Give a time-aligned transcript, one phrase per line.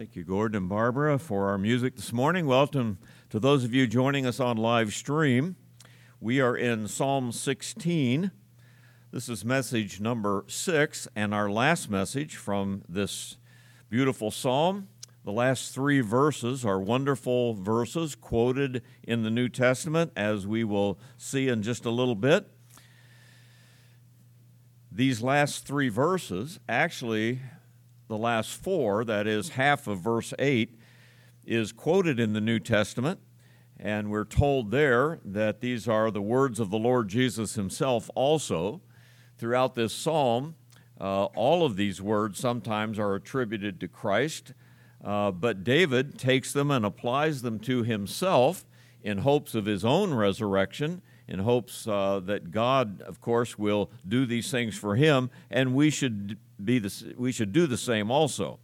[0.00, 2.46] Thank you, Gordon and Barbara, for our music this morning.
[2.46, 2.96] Welcome
[3.28, 5.56] to those of you joining us on live stream.
[6.18, 8.30] We are in Psalm 16.
[9.12, 13.36] This is message number six, and our last message from this
[13.90, 14.88] beautiful psalm.
[15.26, 20.98] The last three verses are wonderful verses quoted in the New Testament, as we will
[21.18, 22.48] see in just a little bit.
[24.90, 27.40] These last three verses actually
[28.10, 30.76] the last four, that is half of verse 8,
[31.44, 33.20] is quoted in the New Testament.
[33.78, 38.82] And we're told there that these are the words of the Lord Jesus himself also.
[39.38, 40.56] Throughout this psalm,
[41.00, 44.54] uh, all of these words sometimes are attributed to Christ,
[45.02, 48.66] uh, but David takes them and applies them to himself
[49.02, 54.26] in hopes of his own resurrection, in hopes uh, that God, of course, will do
[54.26, 58.58] these things for him, and we should be the, we should do the same also.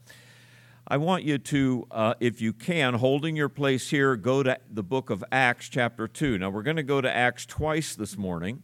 [0.88, 4.84] I want you to, uh, if you can, holding your place here, go to the
[4.84, 6.38] book of Acts, chapter 2.
[6.38, 8.62] Now, we're going to go to Acts twice this morning,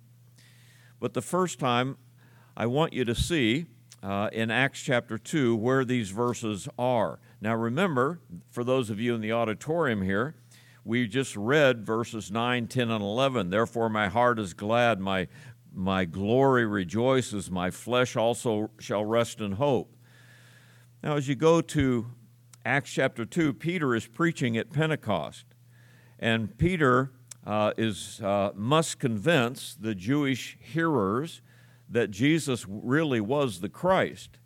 [1.01, 1.97] but the first time
[2.57, 3.67] I want you to see
[4.03, 7.19] uh, in Acts chapter 2 where these verses are.
[7.41, 10.37] Now, remember, for those of you in the auditorium here,
[10.85, 13.51] we just read verses 9, 10, and 11.
[13.51, 15.29] Therefore, my heart is glad, my
[15.75, 19.97] my glory rejoices, my flesh also shall rest in hope.
[21.03, 22.07] Now, as you go to
[22.65, 25.47] Acts chapter 2, Peter is preaching at Pentecost.
[26.19, 27.11] And Peter
[27.45, 31.43] uh, is, uh, must convince the Jewish hearers
[31.89, 34.39] that Jesus really was the Christ.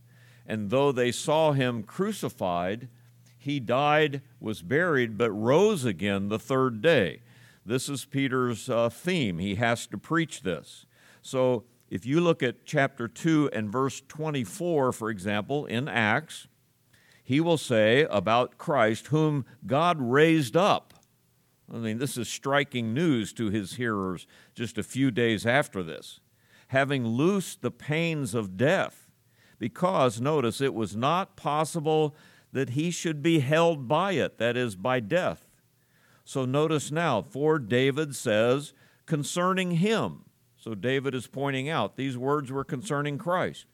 [0.46, 2.88] And though they saw him crucified,
[3.36, 7.20] he died, was buried, but rose again the third day.
[7.64, 9.38] This is Peter's uh, theme.
[9.38, 10.86] He has to preach this.
[11.26, 16.46] So if you look at chapter 2 and verse 24, for example, in Acts,
[17.24, 20.94] he will say about Christ, whom God raised up.
[21.72, 26.20] I mean, this is striking news to his hearers just a few days after this.
[26.68, 29.10] Having loosed the pains of death,
[29.58, 32.14] because, notice, it was not possible
[32.52, 35.48] that he should be held by it, that is, by death.
[36.24, 38.72] So notice now, for David says
[39.06, 40.25] concerning him,
[40.66, 43.66] so David is pointing out these words were concerning Christ.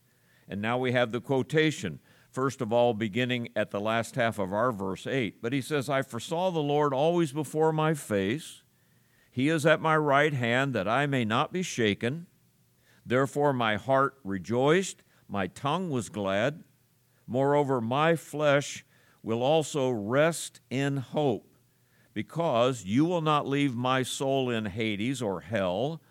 [0.46, 4.52] And now we have the quotation, first of all, beginning at the last half of
[4.52, 5.40] our verse 8.
[5.40, 8.62] But he says, I foresaw the Lord always before my face.
[9.30, 12.26] He is at my right hand that I may not be shaken.
[13.06, 16.62] Therefore my heart rejoiced, my tongue was glad.
[17.26, 18.84] Moreover, my flesh
[19.22, 21.56] will also rest in hope,
[22.12, 26.02] because you will not leave my soul in Hades or hell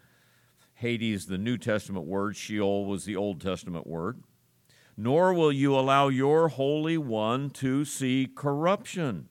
[0.81, 4.24] Hades, the New Testament word, Sheol was the Old Testament word.
[4.97, 9.30] Nor will you allow your Holy One to see corruption.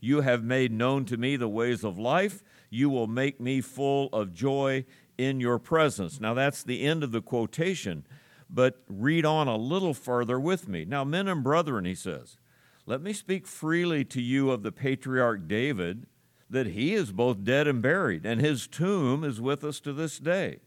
[0.00, 2.42] You have made known to me the ways of life.
[2.70, 4.84] You will make me full of joy
[5.16, 6.20] in your presence.
[6.20, 8.06] Now, that's the end of the quotation,
[8.50, 10.84] but read on a little further with me.
[10.84, 12.38] Now, men and brethren, he says,
[12.86, 16.06] let me speak freely to you of the patriarch David
[16.48, 20.18] that he is both dead and buried, and his tomb is with us to this
[20.18, 20.60] day.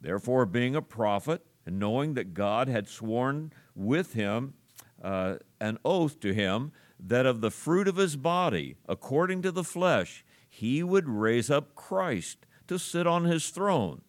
[0.00, 4.54] Therefore, being a prophet, and knowing that God had sworn with him
[5.02, 9.64] uh, an oath to him that of the fruit of his body, according to the
[9.64, 14.02] flesh, he would raise up Christ to sit on his throne.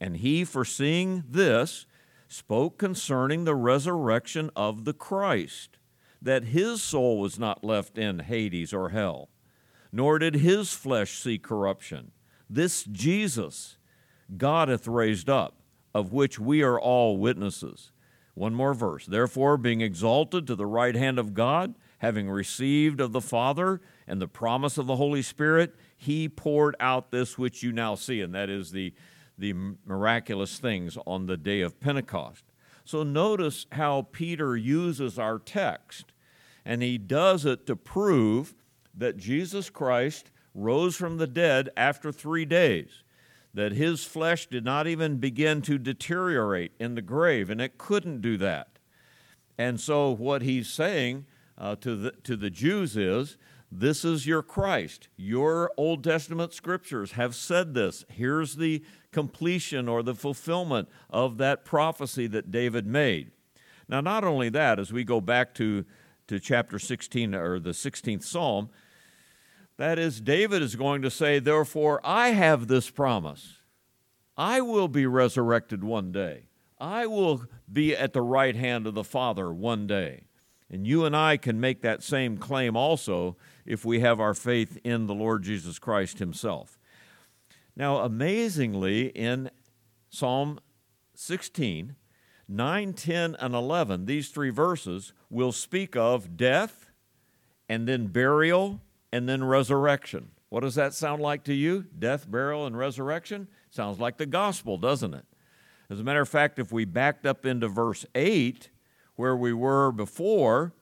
[0.00, 1.86] And he, foreseeing this,
[2.28, 5.78] spoke concerning the resurrection of the Christ,
[6.20, 9.28] that his soul was not left in Hades or hell
[9.92, 12.12] nor did his flesh see corruption.
[12.48, 13.78] This Jesus
[14.36, 15.56] God hath raised up,
[15.94, 17.92] of which we are all witnesses.
[18.34, 19.06] One more verse.
[19.06, 24.20] Therefore, being exalted to the right hand of God, having received of the Father and
[24.20, 28.34] the promise of the Holy Spirit, he poured out this which you now see, and
[28.34, 28.92] that is the,
[29.38, 29.54] the
[29.86, 32.44] miraculous things on the day of Pentecost.
[32.84, 36.12] So notice how Peter uses our text,
[36.64, 38.54] and he does it to prove
[38.96, 43.02] that Jesus Christ rose from the dead after three days,
[43.52, 48.20] that his flesh did not even begin to deteriorate in the grave, and it couldn't
[48.20, 48.78] do that.
[49.58, 51.26] And so, what he's saying
[51.58, 53.38] uh, to, the, to the Jews is,
[53.70, 55.08] this is your Christ.
[55.16, 58.04] Your Old Testament scriptures have said this.
[58.08, 58.82] Here's the
[59.12, 63.32] completion or the fulfillment of that prophecy that David made.
[63.88, 65.84] Now, not only that, as we go back to,
[66.28, 68.68] to chapter 16 or the 16th Psalm,
[69.78, 73.58] that is, David is going to say, Therefore, I have this promise.
[74.36, 76.48] I will be resurrected one day.
[76.78, 80.24] I will be at the right hand of the Father one day.
[80.70, 84.78] And you and I can make that same claim also if we have our faith
[84.84, 86.78] in the Lord Jesus Christ Himself.
[87.76, 89.50] Now, amazingly, in
[90.08, 90.58] Psalm
[91.14, 91.94] 16,
[92.48, 96.90] 9, 10, and 11, these three verses will speak of death
[97.68, 98.80] and then burial
[99.16, 100.28] and then resurrection.
[100.50, 101.86] What does that sound like to you?
[101.98, 103.48] Death, burial, and resurrection?
[103.70, 105.24] Sounds like the gospel, doesn't it?
[105.88, 108.68] As a matter of fact, if we backed up into verse 8,
[109.14, 110.74] where we were before,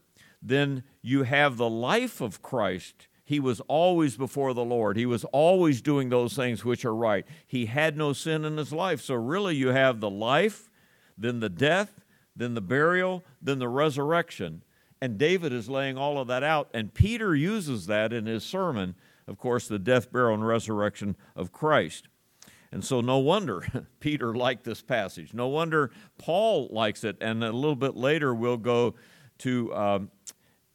[0.43, 3.07] then you have the life of Christ.
[3.25, 4.97] He was always before the Lord.
[4.97, 7.25] He was always doing those things which are right.
[7.47, 9.01] He had no sin in his life.
[9.01, 10.69] So, really, you have the life,
[11.17, 12.01] then the death,
[12.35, 14.65] then the burial, then the resurrection.
[15.01, 16.71] And David is laying all of that out.
[16.73, 18.95] And Peter uses that in his sermon,
[19.27, 22.09] of course, the death, burial, and resurrection of Christ.
[22.73, 25.33] And so, no wonder Peter liked this passage.
[25.33, 27.17] No wonder Paul likes it.
[27.21, 28.95] And a little bit later, we'll go
[29.39, 30.11] to, um,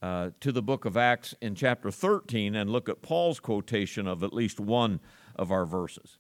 [0.02, 4.24] uh, to the book of Acts in chapter 13 and look at Paul's quotation of
[4.24, 5.00] at least one
[5.36, 6.18] of our verses.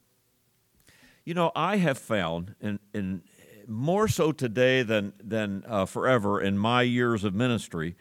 [1.24, 3.22] You know, I have found, in, in
[3.70, 7.96] more so today than, than uh, forever in my years of ministry,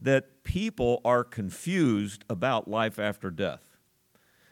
[0.00, 3.60] that people are confused about life after death.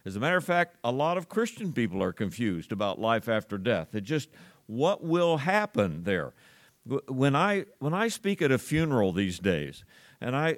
[0.04, 3.58] As a matter of fact, a lot of Christian people are confused about life after
[3.58, 3.94] death.
[3.94, 4.30] It just
[4.66, 6.32] what will happen there.
[7.08, 9.84] When I when I speak at a funeral these days,
[10.20, 10.56] and I,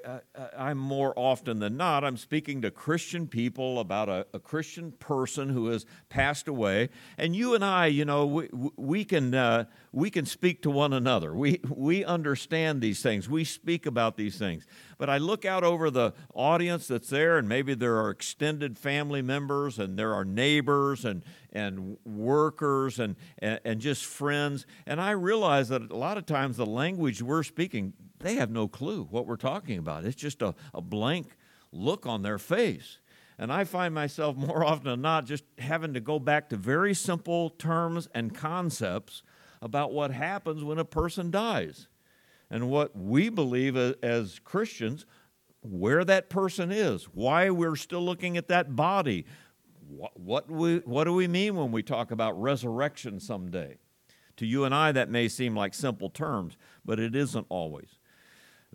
[0.56, 4.92] I am more often than not I'm speaking to Christian people about a, a, Christian
[4.92, 9.64] person who has passed away, and you and I, you know, we, we can uh,
[9.92, 11.34] we can speak to one another.
[11.34, 13.28] We we understand these things.
[13.28, 14.66] We speak about these things.
[14.96, 19.20] But I look out over the audience that's there, and maybe there are extended family
[19.20, 21.22] members, and there are neighbors, and
[21.52, 26.56] and workers, and and, and just friends, and I realize that a lot of times
[26.56, 27.92] the language we're speaking
[28.22, 30.04] they have no clue what we're talking about.
[30.04, 31.36] It's just a, a blank
[31.72, 32.98] look on their face.
[33.38, 36.94] And I find myself more often than not just having to go back to very
[36.94, 39.22] simple terms and concepts
[39.62, 41.86] about what happens when a person dies
[42.50, 45.06] and what we believe as Christians
[45.62, 49.24] where that person is, why we're still looking at that body.
[49.88, 53.78] What, what, we, what do we mean when we talk about resurrection someday?
[54.38, 57.98] To you and I, that may seem like simple terms, but it isn't always.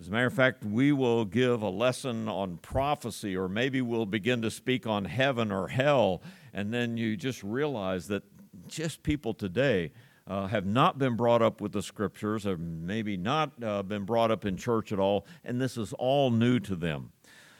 [0.00, 4.06] As a matter of fact, we will give a lesson on prophecy, or maybe we'll
[4.06, 6.22] begin to speak on heaven or hell,
[6.54, 8.22] and then you just realize that
[8.68, 9.92] just people today
[10.28, 14.30] uh, have not been brought up with the scriptures, have maybe not uh, been brought
[14.30, 17.10] up in church at all, and this is all new to them.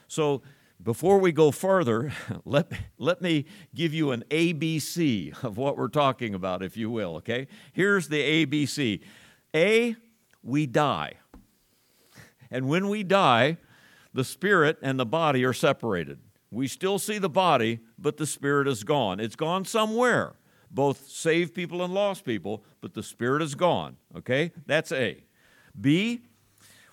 [0.07, 0.43] So,
[0.81, 2.13] before we go further,
[2.45, 7.17] let, let me give you an ABC of what we're talking about, if you will,
[7.17, 7.49] okay?
[7.73, 9.01] Here's the ABC
[9.57, 9.97] A,
[10.43, 11.15] we die.
[12.51, 13.57] And when we die,
[14.15, 16.21] the spirit and the body are separated.
[16.51, 19.21] We still see the body, but the spirit is gone.
[19.21, 20.35] It's gone somewhere,
[20.71, 23.97] both saved people and lost people, but the spirit is gone.
[24.17, 24.53] Okay?
[24.67, 25.23] That's A.
[25.79, 26.23] B,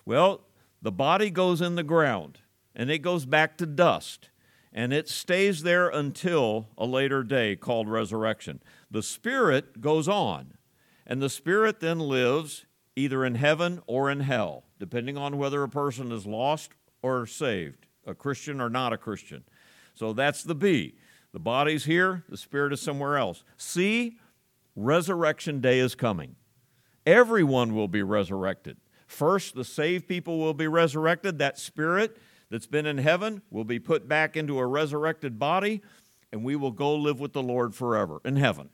[0.04, 0.42] well,
[0.82, 2.38] the body goes in the ground
[2.74, 4.30] and it goes back to dust
[4.72, 8.60] and it stays there until a later day called resurrection.
[8.90, 10.52] The spirit goes on,
[11.06, 15.68] and the spirit then lives either in heaven or in hell depending on whether a
[15.68, 19.42] person is lost or saved, a Christian or not a Christian.
[19.94, 20.94] So that's the B.
[21.36, 23.44] The body's here, the spirit is somewhere else.
[23.58, 24.16] See,
[24.74, 26.36] resurrection day is coming.
[27.04, 28.78] Everyone will be resurrected.
[29.06, 31.38] First, the saved people will be resurrected.
[31.38, 32.16] That spirit
[32.48, 35.82] that's been in heaven will be put back into a resurrected body,
[36.32, 38.70] and we will go live with the Lord forever in heaven.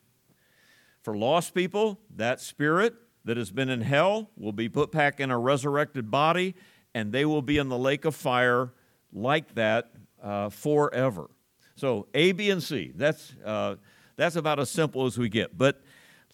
[1.02, 5.32] For lost people, that spirit that has been in hell will be put back in
[5.32, 6.54] a resurrected body,
[6.94, 8.72] and they will be in the lake of fire
[9.12, 9.90] like that
[10.22, 11.28] uh, forever.
[11.74, 12.92] So A, B, and C.
[12.94, 13.76] That's uh,
[14.16, 15.56] that's about as simple as we get.
[15.56, 15.82] But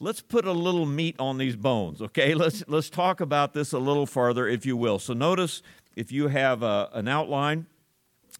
[0.00, 2.02] let's put a little meat on these bones.
[2.02, 4.98] Okay, let's let's talk about this a little farther, if you will.
[4.98, 5.62] So notice
[5.96, 7.66] if you have a, uh, an outline,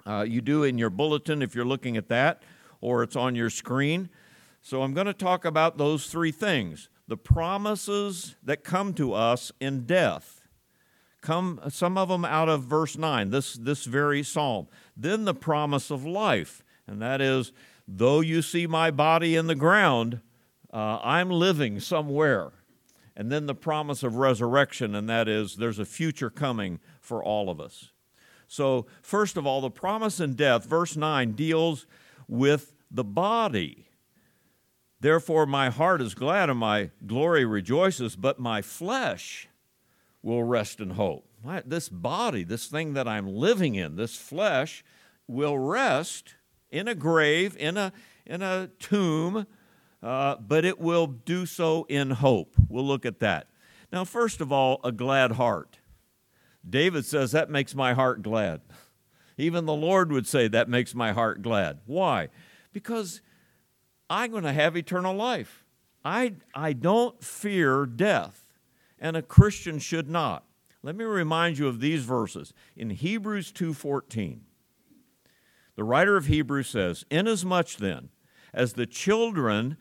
[0.06, 2.42] uh, you do in your bulletin if you're looking at that,
[2.80, 4.08] or it's on your screen.
[4.62, 9.50] So I'm going to talk about those three things the promises that come to us
[9.60, 10.42] in death.
[11.20, 14.68] Come, some of them out of verse 9, this, this very psalm.
[14.96, 17.52] Then the promise of life, and that is,
[17.86, 20.20] though you see my body in the ground,
[20.72, 22.52] uh, I'm living somewhere.
[23.16, 27.50] And then the promise of resurrection, and that is, there's a future coming for all
[27.50, 27.90] of us.
[28.46, 31.86] So, first of all, the promise in death, verse 9, deals
[32.26, 33.88] with the body.
[35.00, 39.48] Therefore, my heart is glad and my glory rejoices, but my flesh
[40.22, 41.28] will rest in hope.
[41.44, 44.84] my, this body, this thing that I'm living in, this flesh,
[45.26, 46.34] will rest
[46.70, 47.92] in a grave, in a,
[48.26, 49.46] in a tomb,
[50.02, 52.54] uh, but it will do so in hope.
[52.68, 53.48] We'll look at that.
[53.92, 55.78] Now, first of all, a glad heart.
[56.68, 58.60] David says, That makes my heart glad.
[59.36, 61.80] Even the Lord would say, That makes my heart glad.
[61.86, 62.28] Why?
[62.72, 63.20] Because
[64.10, 65.64] I'm going to have eternal life.
[66.04, 68.48] I, I don't fear death,
[68.98, 70.44] and a Christian should not.
[70.82, 72.52] Let me remind you of these verses.
[72.76, 74.40] In Hebrews 2:14,
[75.78, 78.08] the writer of Hebrews says, Inasmuch then
[78.52, 79.76] as the children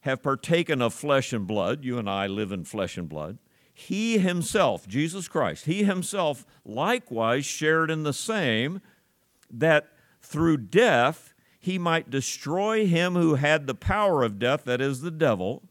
[0.00, 3.38] have partaken of flesh and blood, you and I live in flesh and blood,
[3.72, 8.82] he himself, Jesus Christ, he himself likewise shared in the same,
[9.50, 9.88] that
[10.20, 15.10] through death he might destroy him who had the power of death, that is, the
[15.10, 15.62] devil,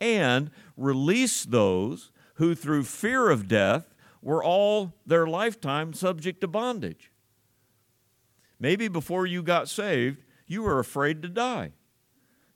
[0.00, 7.12] and release those who through fear of death were all their lifetime subject to bondage.
[8.60, 11.72] Maybe before you got saved, you were afraid to die.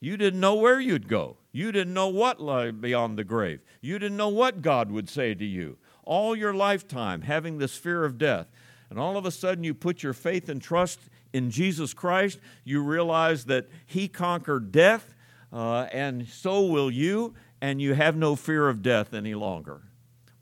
[0.00, 1.38] You didn't know where you'd go.
[1.50, 3.61] You didn't know what lay beyond the grave.
[3.80, 5.78] You didn't know what God would say to you.
[6.02, 8.49] All your lifetime having this fear of death.
[8.90, 11.00] And all of a sudden, you put your faith and trust
[11.32, 12.38] in Jesus Christ.
[12.64, 15.14] You realize that He conquered death,
[15.52, 19.82] uh, and so will you, and you have no fear of death any longer.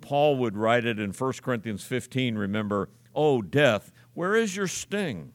[0.00, 5.32] Paul would write it in 1 Corinthians 15 remember, Oh, death, where is your sting?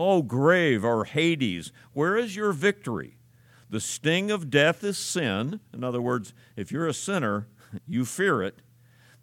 [0.00, 3.18] Oh, grave or Hades, where is your victory?
[3.68, 5.58] The sting of death is sin.
[5.74, 7.48] In other words, if you're a sinner,
[7.86, 8.62] you fear it.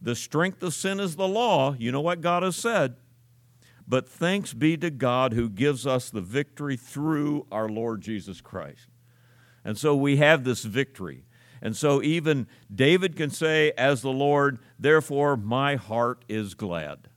[0.02, 1.76] The strength of sin is the law.
[1.80, 2.98] You know what God has said.
[3.88, 8.90] But thanks be to God who gives us the victory through our Lord Jesus Christ.
[9.64, 11.24] And so we have this victory.
[11.62, 17.08] And so even David can say, as the Lord, therefore my heart is glad.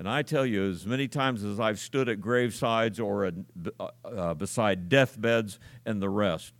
[0.00, 3.34] And I tell you, as many times as I've stood at gravesides or at,
[3.78, 6.54] uh, uh, beside deathbeds and the rest,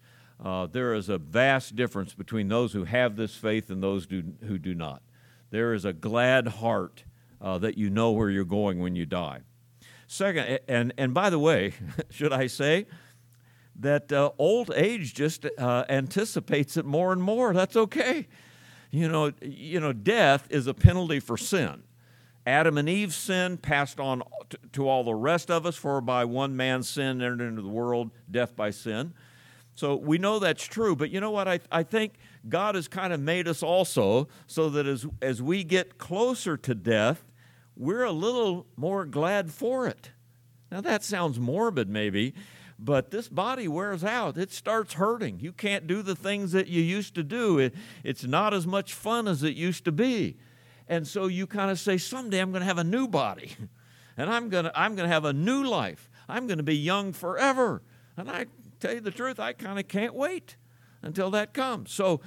[0.44, 4.34] uh, there is a vast difference between those who have this faith and those do,
[4.46, 5.02] who do not.
[5.48, 7.04] There is a glad heart
[7.40, 9.40] uh, that you know where you're going when you die.
[10.06, 11.72] Second, and, and by the way,
[12.10, 12.88] should I say,
[13.74, 17.54] that uh, old age just uh, anticipates it more and more.
[17.54, 18.28] That's okay.
[18.90, 21.84] You know, you know, death is a penalty for sin.
[22.50, 24.24] Adam and Eve's sin passed on
[24.72, 28.10] to all the rest of us, for by one man's sin entered into the world,
[28.28, 29.14] death by sin.
[29.76, 31.46] So we know that's true, but you know what?
[31.46, 32.14] I, I think
[32.48, 36.74] God has kind of made us also so that as, as we get closer to
[36.74, 37.24] death,
[37.76, 40.10] we're a little more glad for it.
[40.72, 42.34] Now, that sounds morbid, maybe,
[42.80, 44.36] but this body wears out.
[44.36, 45.38] It starts hurting.
[45.38, 48.92] You can't do the things that you used to do, it, it's not as much
[48.92, 50.36] fun as it used to be.
[50.90, 53.52] And so you kind of say, someday I'm going to have a new body,
[54.16, 56.10] and I'm going to, I'm going to have a new life.
[56.28, 57.80] I'm going to be young forever.
[58.16, 58.46] And I
[58.80, 60.56] tell you the truth, I kind of can't wait
[61.00, 61.92] until that comes.
[61.92, 62.20] So,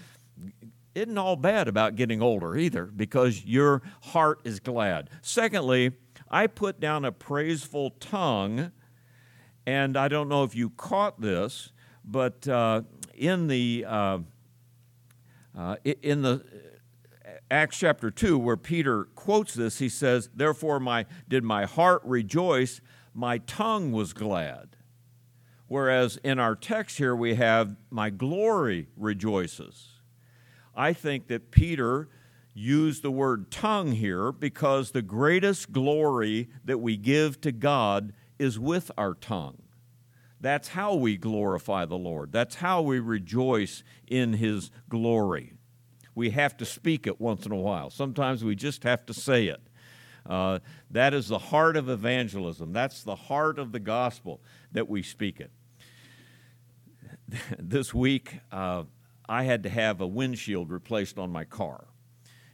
[0.96, 5.10] isn't all bad about getting older either, because your heart is glad.
[5.22, 5.92] Secondly,
[6.30, 8.72] I put down a praiseful tongue,
[9.66, 11.74] and I don't know if you caught this,
[12.06, 14.20] but uh, in the uh,
[15.58, 16.46] uh, in the
[17.54, 22.82] Acts chapter 2, where Peter quotes this, he says, Therefore my, did my heart rejoice,
[23.14, 24.76] my tongue was glad.
[25.68, 29.90] Whereas in our text here we have, My glory rejoices.
[30.76, 32.10] I think that Peter
[32.56, 38.58] used the word tongue here because the greatest glory that we give to God is
[38.58, 39.62] with our tongue.
[40.42, 42.32] That's how we glorify the Lord.
[42.32, 45.54] That's how we rejoice in His glory
[46.16, 47.90] we have to speak it once in a while.
[47.90, 49.62] Sometimes we just have to say it.
[50.26, 50.60] Uh,
[50.92, 52.72] that is the heart of evangelism.
[52.72, 54.42] That's the heart of the gospel
[54.72, 55.52] that we speak it.
[57.60, 58.84] this week, uh,
[59.28, 61.88] I had to have a windshield replaced on my car.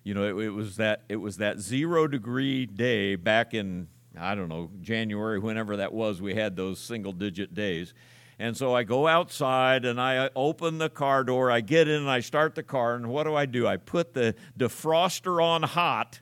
[0.04, 3.88] You know, it, it, was that it was that zero degree day back in
[4.18, 6.22] I don't know January, whenever that was.
[6.22, 7.94] We had those single digit days,
[8.40, 11.52] and so I go outside and I open the car door.
[11.52, 12.96] I get in and I start the car.
[12.96, 13.68] And what do I do?
[13.68, 16.22] I put the defroster on hot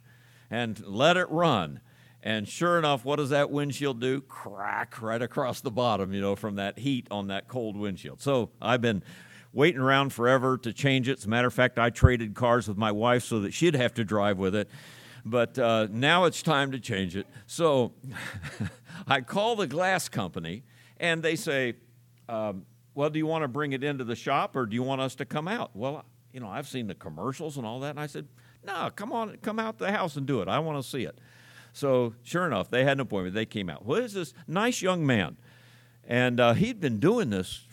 [0.50, 1.80] and let it run.
[2.24, 4.22] And sure enough, what does that windshield do?
[4.22, 8.20] Crack right across the bottom, you know, from that heat on that cold windshield.
[8.20, 9.04] So I've been
[9.54, 11.20] waiting around forever to change it.
[11.20, 13.94] As a matter of fact, I traded cars with my wife so that she'd have
[13.94, 14.70] to drive with it.
[15.24, 17.28] But uh, now it's time to change it.
[17.46, 17.94] So
[19.08, 20.64] I call the glass company
[21.00, 21.76] and they say,
[22.30, 22.66] um,
[22.96, 25.16] well, do you want to bring it into the shop or do you want us
[25.16, 25.72] to come out?
[25.76, 26.04] Well,
[26.34, 27.92] you know, I've seen the commercials and all that.
[27.92, 28.28] And I said,
[28.66, 30.48] No, come on, come out the house and do it.
[30.48, 31.20] I want to see it.
[31.74, 33.36] So, sure enough, they had an appointment.
[33.36, 33.86] They came out.
[33.86, 35.38] Well, this nice young man.
[36.08, 37.66] And uh, he'd been doing this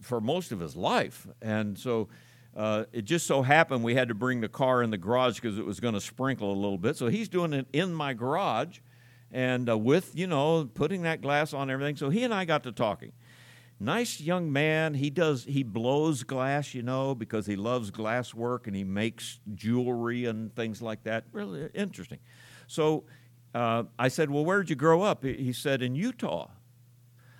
[0.00, 1.26] for most of his life.
[1.40, 2.08] And so
[2.56, 5.58] uh, it just so happened we had to bring the car in the garage because
[5.58, 6.96] it was going to sprinkle a little bit.
[6.96, 8.78] So he's doing it in my garage
[9.32, 11.96] and uh, with, you know, putting that glass on everything.
[11.96, 13.12] So he and I got to talking.
[13.82, 14.92] Nice young man.
[14.92, 19.40] He does, he blows glass, you know, because he loves glass work and he makes
[19.54, 21.24] jewelry and things like that.
[21.32, 22.18] Really interesting.
[22.66, 23.04] So
[23.54, 25.24] uh, I said, Well, where did you grow up?
[25.24, 26.50] He said, In Utah.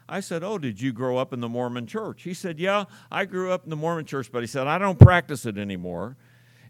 [0.09, 2.23] I said, Oh, did you grow up in the Mormon church?
[2.23, 4.99] He said, Yeah, I grew up in the Mormon church, but he said, I don't
[4.99, 6.16] practice it anymore.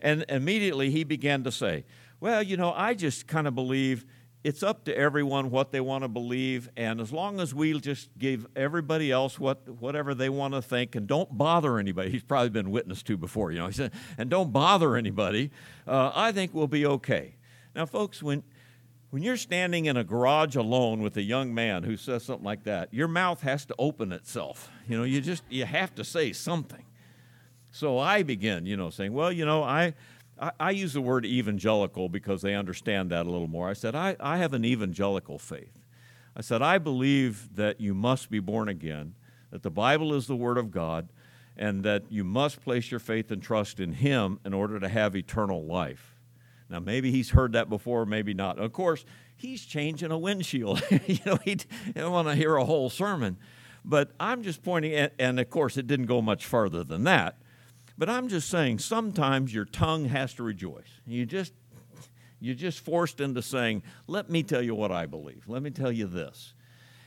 [0.00, 1.84] And immediately he began to say,
[2.18, 4.04] Well, you know, I just kind of believe
[4.42, 8.08] it's up to everyone what they want to believe, and as long as we just
[8.18, 12.48] give everybody else what whatever they want to think, and don't bother anybody, he's probably
[12.48, 13.66] been witnessed to before, you know.
[13.66, 15.50] He said, and don't bother anybody.
[15.86, 17.34] Uh, I think we'll be okay.
[17.74, 18.42] Now, folks, when
[19.10, 22.64] when you're standing in a garage alone with a young man who says something like
[22.64, 24.70] that, your mouth has to open itself.
[24.88, 26.84] You know, you just you have to say something.
[27.72, 29.94] So I begin, you know, saying, well, you know, I,
[30.40, 33.68] I, I use the word evangelical because they understand that a little more.
[33.68, 35.78] I said, I, I have an evangelical faith.
[36.34, 39.14] I said, I believe that you must be born again,
[39.50, 41.08] that the Bible is the Word of God,
[41.56, 45.14] and that you must place your faith and trust in Him in order to have
[45.14, 46.16] eternal life.
[46.70, 48.60] Now, maybe he's heard that before, maybe not.
[48.60, 49.04] Of course,
[49.34, 50.80] he's changing a windshield.
[51.06, 51.56] you know, he
[51.94, 53.36] don't want to hear a whole sermon.
[53.84, 57.38] But I'm just pointing, at, and of course, it didn't go much further than that.
[58.00, 60.88] But I'm just saying, sometimes your tongue has to rejoice.
[61.06, 61.52] You just,
[62.40, 65.44] you're just forced into saying, "Let me tell you what I believe.
[65.46, 66.54] Let me tell you this."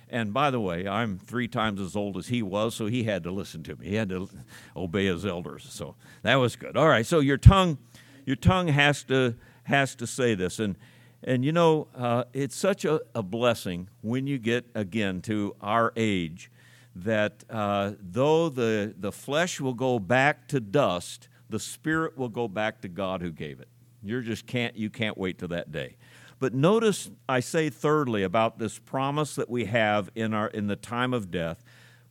[0.08, 3.24] And by the way, I'm three times as old as he was, so he had
[3.24, 3.88] to listen to me.
[3.88, 4.30] He had to
[4.78, 5.66] obey his elders.
[5.68, 6.78] So that was good.
[6.78, 7.08] All right.
[7.08, 7.80] So your tongue,
[8.28, 9.34] your tongue has to
[9.64, 10.60] has to say this.
[10.60, 10.76] And,
[11.24, 15.92] and you know, uh, it's such a, a, blessing when you get, again, to our
[15.96, 16.52] age
[16.96, 22.48] that uh, though the, the flesh will go back to dust, the spirit will go
[22.48, 23.68] back to God who gave it.
[24.04, 25.96] You just can't, you can't wait till that day.
[26.40, 30.76] But notice I say thirdly about this promise that we have in, our, in the
[30.76, 31.64] time of death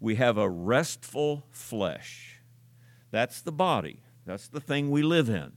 [0.02, 2.40] we have a restful flesh.
[3.12, 5.52] That's the body, that's the thing we live in.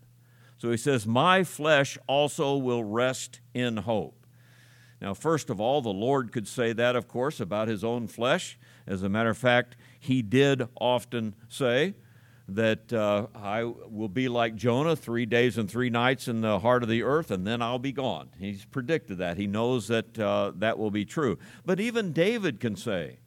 [0.57, 4.24] So he says, My flesh also will rest in hope.
[5.05, 8.57] Now, first of all, the Lord could say that, of course, about his own flesh.
[8.87, 11.93] As a matter of fact, he did often say
[12.49, 16.81] that uh, I will be like Jonah, three days and three nights in the heart
[16.81, 18.29] of the earth, and then I'll be gone.
[18.39, 19.37] He's predicted that.
[19.37, 21.37] He knows that uh, that will be true.
[21.63, 23.19] But even David can say,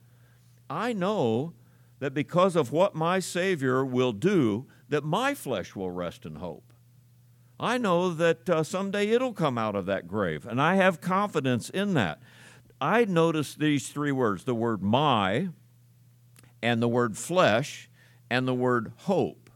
[0.68, 1.52] I know
[2.00, 6.67] that because of what my Savior will do, that my flesh will rest in hope.
[7.60, 11.70] I know that uh, someday it'll come out of that grave, and I have confidence
[11.70, 12.20] in that.
[12.80, 15.48] I notice these three words the word my,
[16.62, 17.90] and the word flesh,
[18.30, 19.50] and the word hope.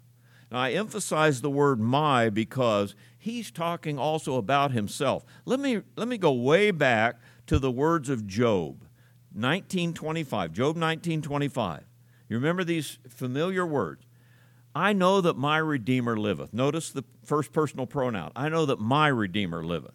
[0.51, 5.25] Now, I emphasize the word my because he's talking also about himself.
[5.45, 8.83] Let me, let me go way back to the words of Job,
[9.33, 10.53] 1925.
[10.53, 11.85] Job 1925.
[12.29, 14.05] You remember these familiar words?
[14.75, 16.53] I know that my Redeemer liveth.
[16.53, 18.33] Notice the first personal pronoun.
[18.35, 19.95] I know that my Redeemer liveth.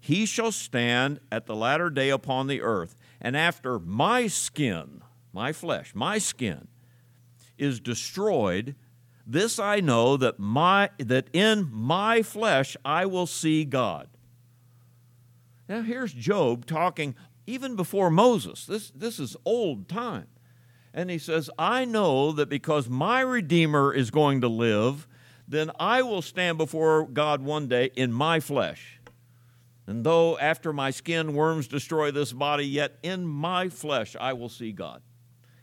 [0.00, 5.02] He shall stand at the latter day upon the earth, and after my skin,
[5.32, 6.68] my flesh, my skin,
[7.58, 8.74] is destroyed,
[9.26, 14.08] this I know that my that in my flesh I will see God.
[15.68, 17.14] Now here's Job talking
[17.46, 18.66] even before Moses.
[18.66, 20.28] This, this is old time.
[20.98, 25.06] And he says, I know that because my Redeemer is going to live,
[25.46, 28.98] then I will stand before God one day in my flesh.
[29.86, 34.48] And though after my skin worms destroy this body, yet in my flesh I will
[34.48, 35.00] see God.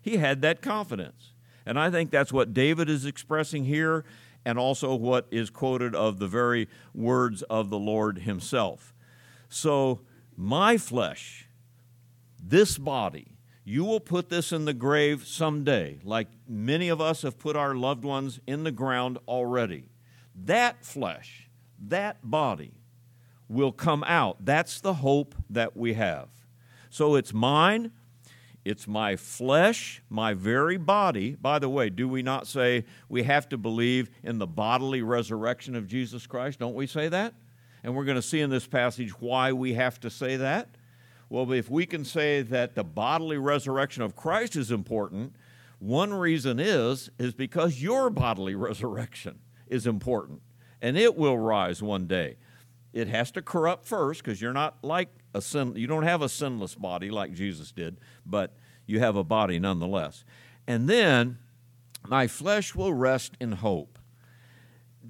[0.02, 1.34] He had that confidence.
[1.66, 4.06] And I think that's what David is expressing here,
[4.46, 8.94] and also what is quoted of the very words of the Lord himself.
[9.50, 10.00] So,
[10.38, 11.50] my flesh,
[12.42, 13.35] this body,
[13.68, 17.74] you will put this in the grave someday, like many of us have put our
[17.74, 19.86] loved ones in the ground already.
[20.36, 21.50] That flesh,
[21.88, 22.76] that body,
[23.50, 24.46] will come out.
[24.46, 26.30] That's the hope that we have.
[26.92, 27.92] So it's mine,
[28.64, 31.36] it's my flesh, my very body.
[31.36, 35.76] By the way, do we not say we have to believe in the bodily resurrection
[35.76, 36.60] of Jesus Christ?
[36.60, 37.34] Don't we say that?
[37.84, 40.70] And we're going to see in this passage why we have to say that.
[41.36, 45.36] Well, if we can say that the bodily resurrection of Christ is important,
[45.80, 50.42] one reason is is because your bodily resurrection is important
[50.82, 52.38] and it will rise one day.
[52.94, 56.30] it has to corrupt first because you're not like a sin, you don't have a
[56.30, 60.24] sinless body like Jesus did, but you have a body nonetheless.
[60.66, 61.40] And then,
[62.08, 63.95] my flesh will rest in hope.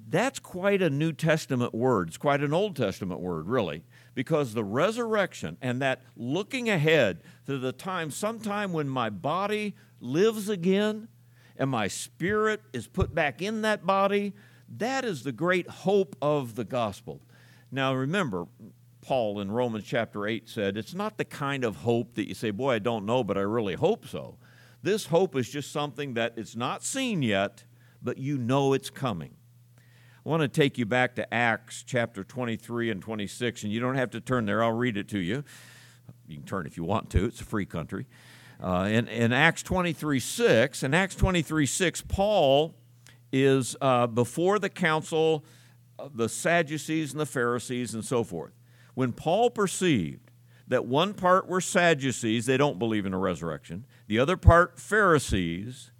[0.08, 2.08] That's quite a New Testament word.
[2.08, 3.82] It's quite an Old Testament word, really,
[4.14, 10.48] because the resurrection and that looking ahead to the time, sometime when my body lives
[10.48, 11.08] again
[11.56, 14.32] and my spirit is put back in that body,
[14.76, 17.20] that is the great hope of the gospel.
[17.72, 18.46] Now, remember,
[19.00, 22.50] Paul in Romans chapter 8 said, It's not the kind of hope that you say,
[22.50, 24.38] Boy, I don't know, but I really hope so.
[24.82, 27.64] This hope is just something that it's not seen yet,
[28.00, 29.34] but you know it's coming.
[30.26, 33.94] I want to take you back to Acts chapter 23 and 26, and you don't
[33.94, 35.44] have to turn there, I'll read it to you.
[36.26, 38.06] You can turn if you want to, it's a free country.
[38.60, 42.74] Uh, in, in Acts 23 6, in Acts 23 6, Paul
[43.30, 45.44] is uh, before the council
[46.12, 48.52] the Sadducees and the Pharisees and so forth.
[48.94, 50.32] When Paul perceived
[50.66, 55.92] that one part were Sadducees, they don't believe in a resurrection, the other part Pharisees,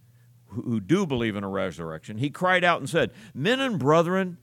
[0.48, 4.38] who do believe in a resurrection, he cried out and said, Men and brethren,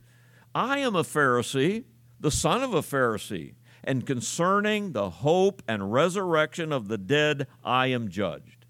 [0.54, 1.86] I am a Pharisee,
[2.20, 7.88] the son of a Pharisee, and concerning the hope and resurrection of the dead, I
[7.88, 8.66] am judged.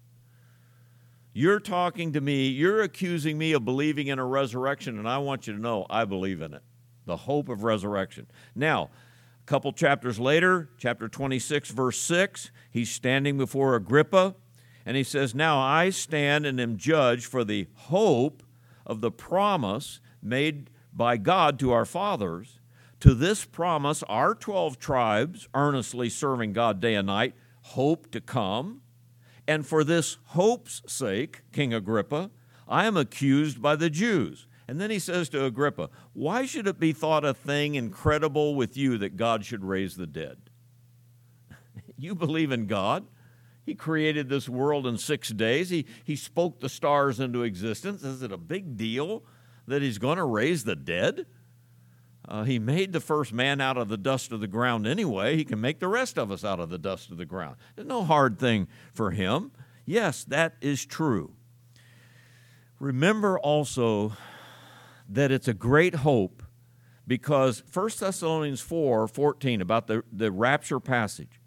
[1.32, 5.46] You're talking to me, you're accusing me of believing in a resurrection, and I want
[5.46, 6.62] you to know I believe in it
[7.06, 8.26] the hope of resurrection.
[8.54, 8.90] Now,
[9.42, 14.34] a couple chapters later, chapter 26, verse 6, he's standing before Agrippa,
[14.86, 18.42] and he says, Now I stand and am judged for the hope
[18.86, 22.60] of the promise made by God to our fathers.
[23.00, 28.82] To this promise, our 12 tribes, earnestly serving God day and night, hope to come.
[29.46, 32.30] And for this hope's sake, King Agrippa,
[32.66, 34.46] I am accused by the Jews.
[34.66, 38.76] And then he says to Agrippa, Why should it be thought a thing incredible with
[38.76, 40.38] you that God should raise the dead?
[41.98, 43.06] you believe in God.
[43.64, 45.70] He created this world in six days.
[45.70, 48.02] He, he spoke the stars into existence.
[48.02, 49.24] Is it a big deal
[49.66, 51.26] that he's going to raise the dead?
[52.26, 55.36] Uh, he made the first man out of the dust of the ground anyway.
[55.36, 57.56] He can make the rest of us out of the dust of the ground.
[57.74, 59.52] There's no hard thing for him.
[59.84, 61.34] Yes, that is true.
[62.78, 64.14] Remember also
[65.08, 66.42] that it's a great hope
[67.06, 71.40] because 1 Thessalonians 4 14, about the, the rapture passage,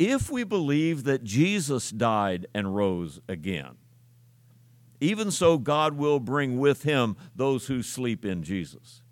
[0.00, 3.76] if we believe that Jesus died and rose again,
[4.98, 9.02] even so God will bring with him those who sleep in Jesus.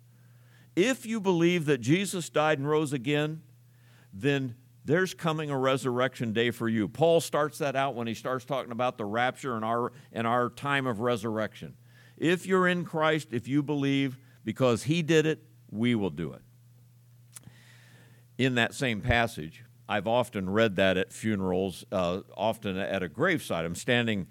[0.75, 3.43] If you believe that Jesus died and rose again,
[4.11, 6.87] then there's coming a resurrection day for you.
[6.87, 10.49] Paul starts that out when he starts talking about the rapture and our, and our
[10.49, 11.75] time of resurrection.
[12.17, 16.41] If you're in Christ, if you believe, because He did it, we will do it.
[18.39, 23.65] In that same passage, I've often read that at funerals, uh, often at a graveside.
[23.65, 24.27] I'm standing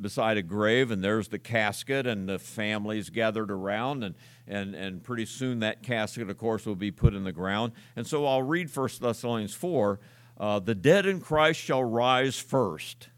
[0.00, 4.16] beside a grave, and there's the casket, and the families gathered around, and,
[4.48, 7.70] and, and pretty soon that casket, of course, will be put in the ground.
[7.94, 10.00] And so I'll read 1 Thessalonians 4
[10.40, 13.10] uh, The dead in Christ shall rise first.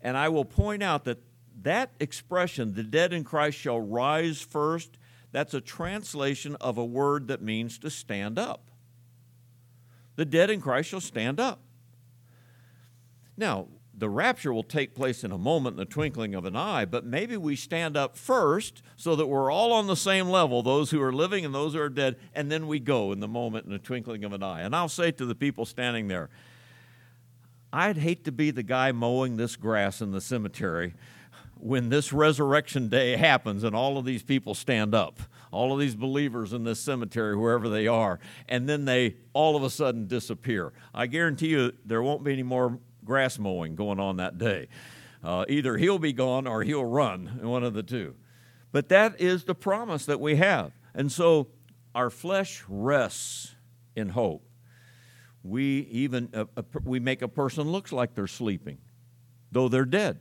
[0.00, 1.18] And I will point out that
[1.62, 4.98] that expression, the dead in Christ shall rise first,
[5.30, 8.69] that's a translation of a word that means to stand up.
[10.20, 11.62] The dead in Christ shall stand up.
[13.38, 16.84] Now, the rapture will take place in a moment, in the twinkling of an eye,
[16.84, 20.90] but maybe we stand up first so that we're all on the same level, those
[20.90, 23.64] who are living and those who are dead, and then we go in the moment,
[23.64, 24.60] in the twinkling of an eye.
[24.60, 26.28] And I'll say to the people standing there,
[27.72, 30.92] I'd hate to be the guy mowing this grass in the cemetery
[31.58, 35.18] when this resurrection day happens and all of these people stand up,
[35.50, 39.62] all of these believers in this cemetery, wherever they are, and then they all of
[39.62, 40.72] a sudden disappear.
[40.94, 44.68] I guarantee you there won't be any more grass mowing going on that day.
[45.22, 48.14] Uh, either he'll be gone or he'll run, one of the two.
[48.72, 50.72] But that is the promise that we have.
[50.94, 51.48] And so
[51.94, 53.54] our flesh rests
[53.96, 54.46] in hope.
[55.42, 56.44] We even uh,
[56.84, 58.78] we make a person looks like they're sleeping,
[59.50, 60.20] though they're dead.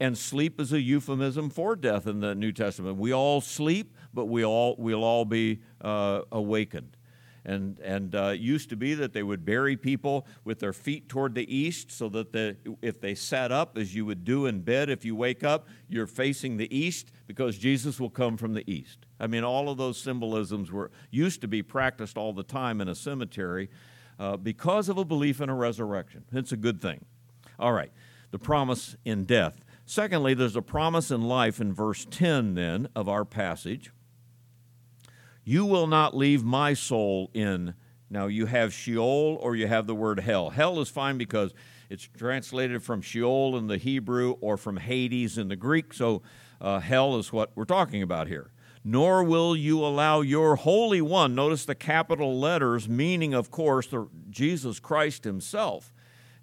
[0.00, 2.98] And sleep is a euphemism for death in the New Testament.
[2.98, 6.96] We all sleep, but we all we'll all be uh, awakened.
[7.46, 11.34] And and uh, used to be that they would bury people with their feet toward
[11.34, 14.88] the east, so that the, if they sat up, as you would do in bed,
[14.88, 19.00] if you wake up, you're facing the east because Jesus will come from the east.
[19.20, 22.88] I mean, all of those symbolisms were used to be practiced all the time in
[22.88, 23.68] a cemetery
[24.18, 26.24] uh, because of a belief in a resurrection.
[26.32, 27.04] It's a good thing.
[27.58, 27.92] All right,
[28.30, 29.64] the promise in death.
[29.86, 33.92] Secondly, there's a promise in life in verse 10 then of our passage.
[35.44, 37.74] You will not leave my soul in.
[38.10, 40.50] Now, you have Sheol or you have the word hell.
[40.50, 41.52] Hell is fine because
[41.90, 46.22] it's translated from Sheol in the Hebrew or from Hades in the Greek, so
[46.60, 48.50] uh, hell is what we're talking about here.
[48.82, 54.08] Nor will you allow your Holy One, notice the capital letters, meaning, of course, the,
[54.30, 55.92] Jesus Christ Himself.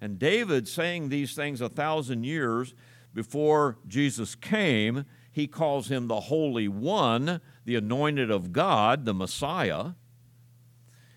[0.00, 2.74] And David saying these things a thousand years
[3.14, 9.92] before Jesus came, he calls him the Holy One, the anointed of God, the Messiah.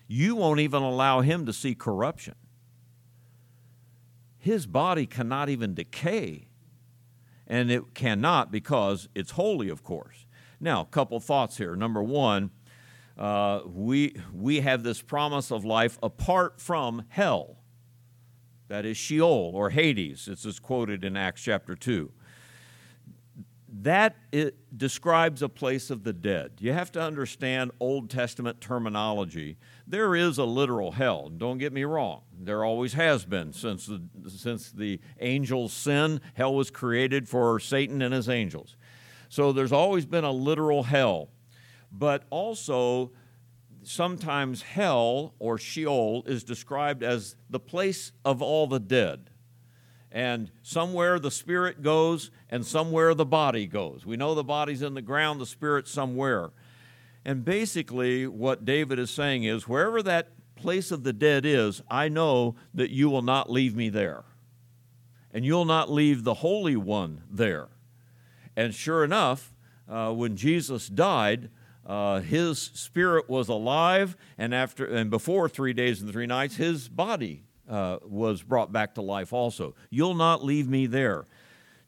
[0.06, 2.34] You won't even allow him to see corruption.
[4.38, 6.46] His body cannot even decay,
[7.46, 10.26] and it cannot because it's holy, of course.
[10.60, 11.74] Now, a couple thoughts here.
[11.74, 12.50] Number one,
[13.18, 17.56] uh, we, we have this promise of life apart from hell.
[18.68, 20.26] That is Sheol or Hades.
[20.26, 22.12] This is quoted in Acts chapter 2
[23.82, 26.52] that it describes a place of the dead.
[26.60, 29.58] You have to understand Old Testament terminology.
[29.86, 31.28] There is a literal hell.
[31.28, 32.22] Don't get me wrong.
[32.38, 36.20] There always has been since the, since the angels' sin.
[36.34, 38.76] Hell was created for Satan and his angels.
[39.28, 41.30] So there's always been a literal hell.
[41.92, 43.12] But also,
[43.82, 49.30] sometimes hell or Sheol is described as the place of all the dead
[50.16, 54.06] and somewhere the spirit goes and somewhere the body goes.
[54.06, 56.52] We know the body's in the ground, the spirit's somewhere.
[57.22, 62.08] And basically, what David is saying is wherever that place of the dead is, I
[62.08, 64.24] know that you will not leave me there.
[65.34, 67.68] And you'll not leave the Holy One there.
[68.56, 69.52] And sure enough,
[69.86, 71.50] uh, when Jesus died,
[71.84, 76.88] uh, his spirit was alive, and after and before three days and three nights, his
[76.88, 79.74] body uh, was brought back to life also.
[79.90, 81.26] You'll not leave me there.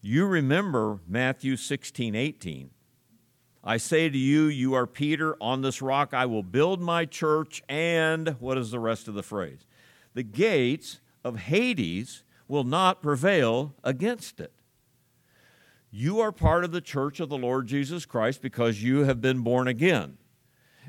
[0.01, 2.71] You remember Matthew 16, 18.
[3.64, 7.62] I say to you, you are Peter, on this rock I will build my church,
[7.69, 9.67] and what is the rest of the phrase?
[10.14, 14.53] The gates of Hades will not prevail against it.
[15.91, 19.41] You are part of the church of the Lord Jesus Christ because you have been
[19.41, 20.19] born again.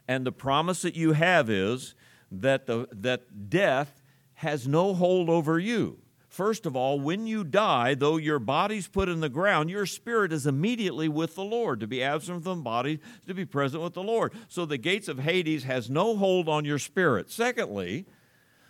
[0.07, 1.95] And the promise that you have is
[2.31, 3.98] that, the, that death
[4.39, 5.97] has no hold over you.
[6.29, 10.31] First of all, when you die, though your body's put in the ground, your spirit
[10.31, 11.81] is immediately with the Lord.
[11.81, 14.31] To be absent from the body, to be present with the Lord.
[14.47, 17.29] So the gates of Hades has no hold on your spirit.
[17.29, 18.05] Secondly,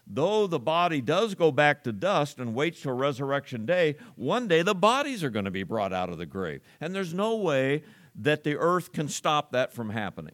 [0.08, 4.64] though the body does go back to dust and waits till resurrection day, one day
[4.64, 6.62] the bodies are going to be brought out of the grave.
[6.82, 7.84] And there's no way
[8.16, 10.34] that the earth can stop that from happening.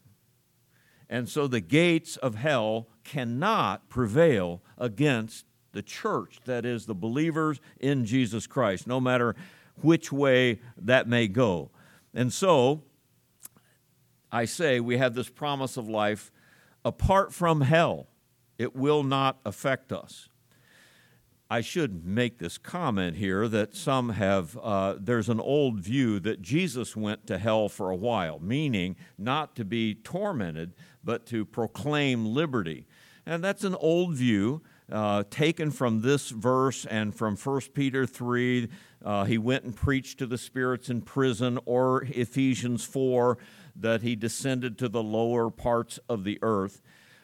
[1.10, 7.60] And so the gates of hell cannot prevail against the church, that is, the believers
[7.80, 9.36] in Jesus Christ, no matter
[9.82, 11.70] which way that may go.
[12.13, 12.84] And so,
[14.32, 16.32] I say we have this promise of life
[16.86, 18.08] apart from hell,
[18.58, 20.30] it will not affect us.
[21.50, 26.41] I should make this comment here that some have, uh, there's an old view that
[26.41, 30.74] Jesus went to hell for a while, meaning not to be tormented,
[31.06, 32.88] but to proclaim liberty.
[33.26, 38.68] And that's an old view uh, taken from this verse and from 1 Peter 3.
[39.04, 43.38] Uh, he went and preached to the spirits in prison, or Ephesians 4,
[43.76, 46.82] that he descended to the lower parts of the earth.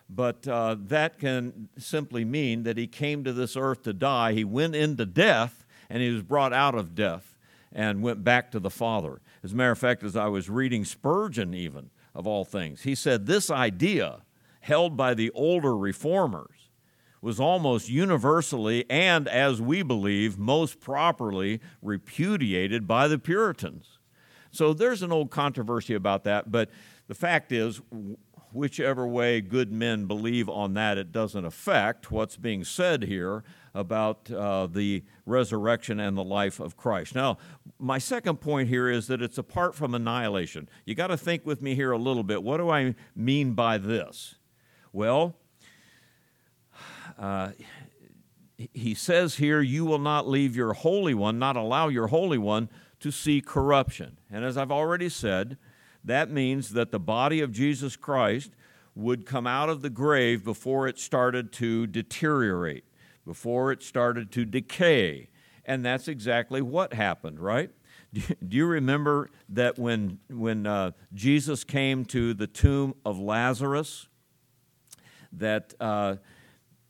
[0.10, 4.34] But uh, that can simply mean that he came to this earth to die.
[4.34, 7.38] He went into death and he was brought out of death
[7.72, 9.22] and went back to the Father.
[9.44, 12.96] As a matter of fact, as I was reading Spurgeon, even of all things, he
[12.96, 14.22] said this idea
[14.62, 16.70] held by the older reformers
[17.22, 24.00] was almost universally and, as we believe, most properly repudiated by the Puritans.
[24.50, 26.70] So there's an old controversy about that, but
[27.08, 27.82] the fact is,
[28.52, 34.30] whichever way good men believe on that, it doesn't affect what's being said here about
[34.32, 37.16] uh, the resurrection and the life of Christ.
[37.16, 37.38] Now,
[37.80, 40.68] my second point here is that it's apart from annihilation.
[40.86, 42.44] You got to think with me here a little bit.
[42.44, 44.36] What do I mean by this?
[44.92, 45.36] Well,
[47.18, 47.52] uh,
[48.74, 52.70] he says here, You will not leave your Holy One, not allow your Holy One
[53.00, 54.18] to see corruption.
[54.30, 55.58] And as I've already said,
[56.04, 58.52] that means that the body of Jesus Christ
[58.96, 62.84] would come out of the grave before it started to deteriorate,
[63.26, 65.30] before it started to decay.
[65.66, 67.72] And that's exactly what happened, right?
[68.14, 74.08] Do you remember that when, when uh, Jesus came to the tomb of Lazarus,
[75.34, 76.16] that uh,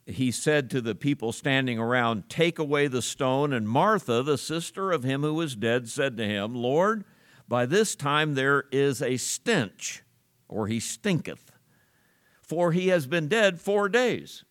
[0.05, 3.53] he said to the people standing around, Take away the stone.
[3.53, 7.03] And Martha, the sister of him who was dead, said to him, Lord,
[7.47, 10.03] by this time there is a stench,
[10.47, 11.51] or he stinketh.
[12.41, 14.43] for he has been dead four days.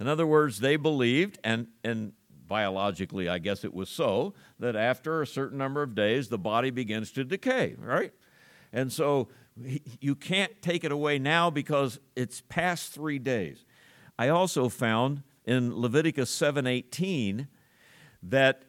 [0.00, 2.12] In other words, they believed, and, and
[2.46, 6.70] biologically, I guess it was so, that after a certain number of days, the body
[6.70, 8.12] begins to decay, right?
[8.72, 9.28] And so
[10.00, 13.64] you can't take it away now because it's past three days.
[14.18, 17.48] I also found in Leviticus 7:18
[18.22, 18.64] that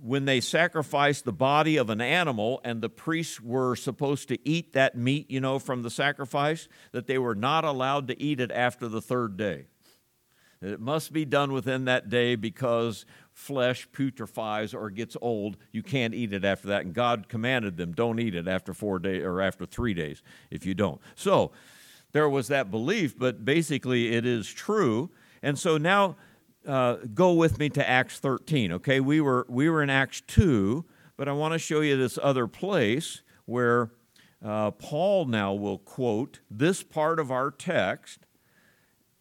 [0.00, 4.72] when they sacrificed the body of an animal and the priests were supposed to eat
[4.72, 8.52] that meat, you know, from the sacrifice, that they were not allowed to eat it
[8.52, 9.66] after the third day.
[10.60, 15.56] It must be done within that day because flesh putrefies or gets old.
[15.70, 16.84] You can't eat it after that.
[16.84, 20.66] And God commanded them, don't eat it after four days or after three days if
[20.66, 21.00] you don't.
[21.14, 21.52] So
[22.12, 25.10] there was that belief, but basically it is true.
[25.42, 26.16] And so now
[26.66, 28.72] uh, go with me to Acts 13.
[28.72, 30.84] Okay, we were we were in Acts 2,
[31.16, 33.92] but I want to show you this other place where
[34.44, 38.26] uh, Paul now will quote this part of our text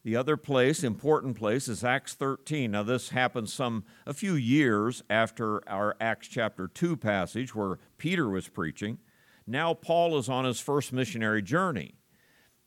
[0.08, 2.72] the other place, important place, is Acts 13.
[2.72, 8.30] Now, this happened some a few years after our Acts chapter 2 passage where Peter
[8.30, 9.00] was preaching.
[9.46, 11.96] Now, Paul is on his first missionary journey.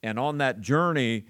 [0.03, 1.25] And on that journey,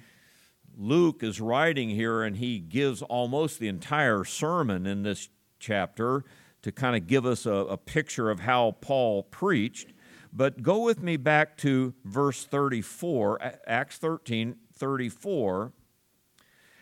[0.77, 5.29] Luke is writing here, and he gives almost the entire sermon in this
[5.61, 6.25] chapter
[6.63, 9.93] to kind of give us a, a picture of how Paul preached.
[10.33, 15.73] But go with me back to verse 34, Acts 13 34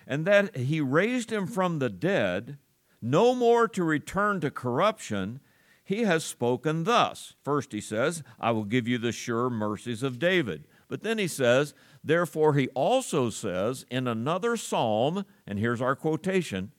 [0.09, 2.57] and that he raised him from the dead,
[3.03, 5.39] no more to return to corruption,
[5.85, 7.35] he has spoken thus.
[7.45, 10.67] First, he says, I will give you the sure mercies of David.
[10.89, 16.73] But then he says, Therefore, he also says in another psalm, and here's our quotation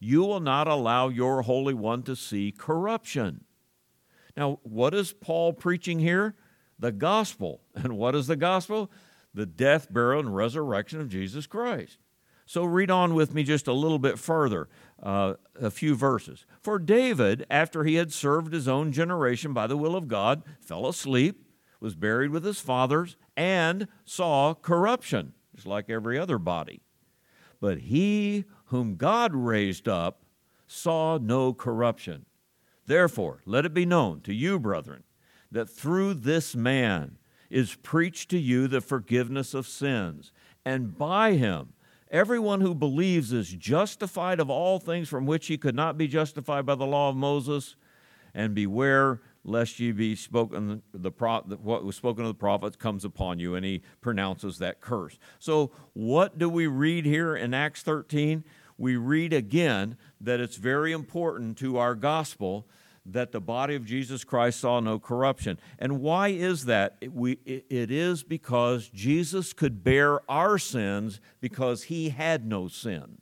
[0.00, 3.44] You will not allow your Holy One to see corruption.
[4.34, 6.34] Now, what is Paul preaching here?
[6.78, 7.60] The gospel.
[7.74, 8.90] And what is the gospel?
[9.34, 11.98] The death, burial, and resurrection of Jesus Christ.
[12.52, 14.68] So read on with me just a little bit further,
[15.02, 16.44] uh, a few verses.
[16.60, 20.86] For David, after he had served his own generation by the will of God, fell
[20.86, 21.46] asleep,
[21.80, 26.82] was buried with his fathers, and saw corruption, just like every other body.
[27.58, 30.22] But he whom God raised up
[30.66, 32.26] saw no corruption.
[32.84, 35.04] Therefore, let it be known to you, brethren,
[35.50, 37.16] that through this man
[37.48, 40.32] is preached to you the forgiveness of sins,
[40.66, 41.72] and by him,
[42.12, 46.66] Everyone who believes is justified of all things from which he could not be justified
[46.66, 47.74] by the law of Moses.
[48.34, 51.10] And beware lest ye be spoken the
[51.62, 55.72] what was spoken of the prophets comes upon you and he pronounces that curse so
[55.94, 58.44] what do we read here in acts 13
[58.78, 62.66] we read again that it's very important to our gospel
[63.04, 65.58] that the body of Jesus Christ saw no corruption.
[65.78, 66.96] And why is that?
[67.00, 73.18] It, we, it is because Jesus could bear our sins because he had no sin.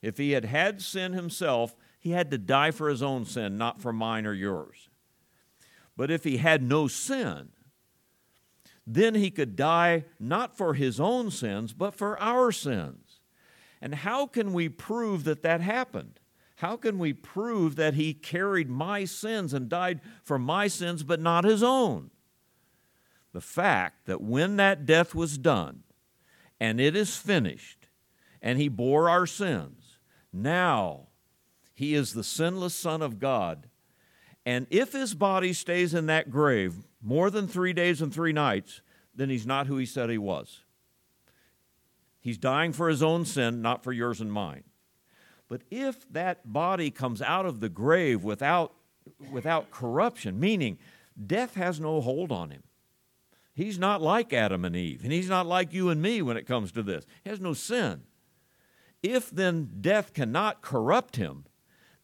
[0.00, 3.82] If he had had sin himself, he had to die for his own sin, not
[3.82, 4.88] for mine or yours.
[5.96, 7.48] But if he had no sin,
[8.86, 13.20] then he could die not for his own sins, but for our sins.
[13.82, 16.20] And how can we prove that that happened?
[16.58, 21.20] How can we prove that he carried my sins and died for my sins but
[21.20, 22.10] not his own?
[23.32, 25.84] The fact that when that death was done
[26.58, 27.86] and it is finished
[28.42, 29.98] and he bore our sins,
[30.32, 31.06] now
[31.74, 33.68] he is the sinless Son of God.
[34.44, 38.80] And if his body stays in that grave more than three days and three nights,
[39.14, 40.62] then he's not who he said he was.
[42.18, 44.64] He's dying for his own sin, not for yours and mine.
[45.48, 48.74] But if that body comes out of the grave without,
[49.32, 50.78] without corruption, meaning
[51.26, 52.62] death has no hold on him,
[53.54, 56.46] he's not like Adam and Eve, and he's not like you and me when it
[56.46, 57.06] comes to this.
[57.24, 58.02] He has no sin.
[59.02, 61.44] If then death cannot corrupt him,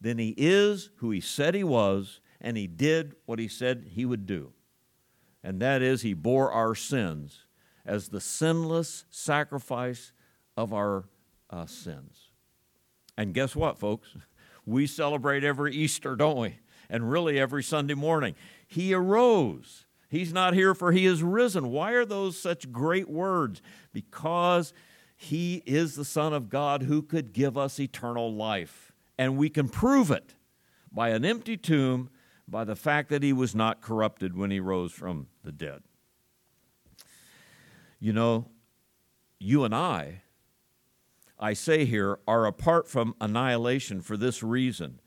[0.01, 4.05] then he is who he said he was, and he did what he said he
[4.05, 4.53] would do.
[5.43, 7.45] And that is, he bore our sins
[7.85, 10.11] as the sinless sacrifice
[10.57, 11.05] of our
[11.49, 12.24] uh, sins.
[13.17, 14.09] And guess what, folks?
[14.65, 16.55] We celebrate every Easter, don't we?
[16.89, 18.35] And really every Sunday morning.
[18.67, 19.85] He arose.
[20.09, 21.71] He's not here for he is risen.
[21.71, 23.61] Why are those such great words?
[23.93, 24.73] Because
[25.15, 28.91] he is the Son of God who could give us eternal life.
[29.17, 30.35] And we can prove it
[30.91, 32.09] by an empty tomb,
[32.47, 35.81] by the fact that he was not corrupted when he rose from the dead.
[37.99, 38.45] You know,
[39.39, 40.21] you and I
[41.39, 44.99] I say here, are apart from annihilation for this reason.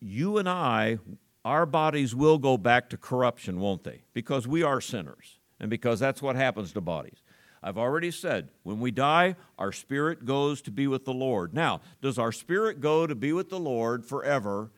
[0.00, 0.98] You and I,
[1.44, 4.02] our bodies will go back to corruption, won't they?
[4.12, 7.22] Because we are sinners, and because that's what happens to bodies.
[7.62, 11.54] I've already said, when we die, our spirit goes to be with the Lord.
[11.54, 14.72] Now, does our spirit go to be with the Lord forever,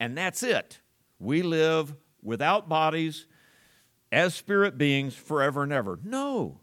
[0.00, 0.80] and that's it?
[1.18, 3.26] We live without bodies
[4.10, 5.98] as spirit beings forever and ever.
[6.02, 6.60] No.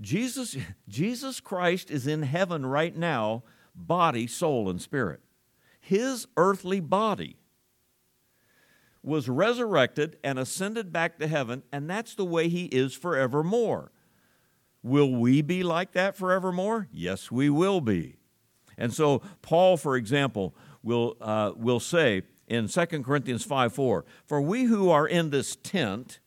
[0.00, 0.56] Jesus,
[0.88, 5.20] Jesus Christ is in heaven right now, body, soul, and spirit.
[5.80, 7.36] His earthly body
[9.02, 13.92] was resurrected and ascended back to heaven, and that's the way he is forevermore.
[14.82, 16.88] Will we be like that forevermore?
[16.90, 18.16] Yes, we will be.
[18.76, 24.40] And so, Paul, for example, will, uh, will say in 2 Corinthians 5 4, For
[24.40, 26.18] we who are in this tent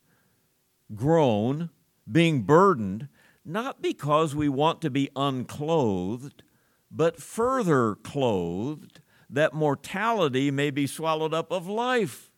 [0.95, 1.69] groan,
[2.09, 3.09] being burdened,
[3.47, 6.43] not because we want to be unclothed,
[6.91, 12.29] but further clothed, that mortality may be swallowed up of life.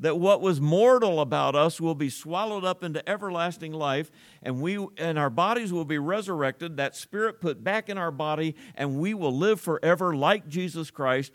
[0.00, 4.10] That what was mortal about us will be swallowed up into everlasting life
[4.42, 8.54] and we and our bodies will be resurrected that spirit put back in our body
[8.76, 11.32] and we will live forever like Jesus Christ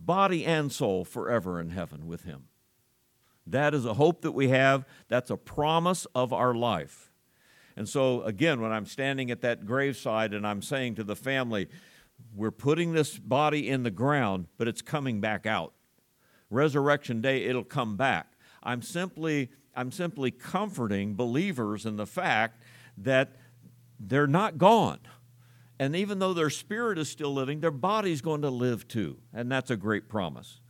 [0.00, 2.46] body and soul forever in heaven with him.
[3.46, 4.84] That is a hope that we have.
[5.08, 7.09] That's a promise of our life
[7.76, 11.68] and so again when i'm standing at that graveside and i'm saying to the family
[12.34, 15.72] we're putting this body in the ground but it's coming back out
[16.50, 18.32] resurrection day it'll come back.
[18.62, 22.60] I'm simply I'm simply comforting believers in the fact
[22.98, 23.36] that
[23.98, 24.98] they're not gone.
[25.78, 29.18] And even though their spirit is still living, their body's going to live too.
[29.32, 30.60] And that's a great promise.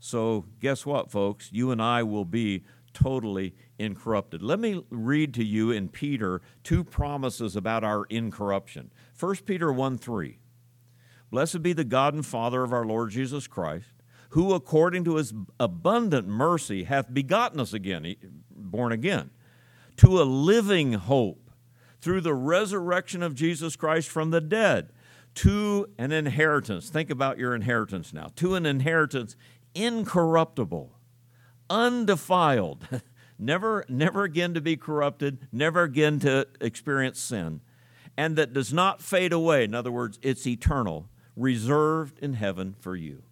[0.00, 1.48] So, guess what, folks?
[1.52, 4.42] You and I will be totally incorrupted.
[4.42, 8.90] Let me read to you in Peter two promises about our incorruption.
[9.18, 10.38] 1 Peter 1 3.
[11.30, 13.98] Blessed be the God and Father of our Lord Jesus Christ
[14.30, 18.14] who according to his abundant mercy hath begotten us again,
[18.50, 19.30] born again,
[19.96, 21.50] to a living hope
[22.00, 24.90] through the resurrection of Jesus Christ from the dead,
[25.34, 26.90] to an inheritance.
[26.90, 28.30] Think about your inheritance now.
[28.36, 29.36] To an inheritance
[29.74, 30.92] incorruptible,
[31.70, 32.86] undefiled,
[33.38, 37.60] never, never again to be corrupted, never again to experience sin,
[38.16, 39.64] and that does not fade away.
[39.64, 43.22] In other words, it's eternal, reserved in heaven for you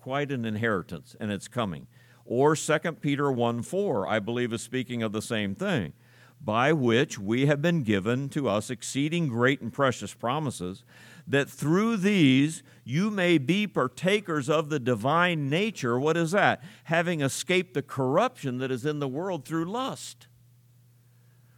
[0.00, 1.86] quite an inheritance, and it's coming.
[2.24, 5.92] Or 2 Peter 1 4, I believe, is speaking of the same thing,
[6.40, 10.84] by which we have been given to us exceeding great and precious promises,
[11.26, 15.98] that through these you may be partakers of the divine nature.
[15.98, 16.62] What is that?
[16.84, 20.26] Having escaped the corruption that is in the world through lust.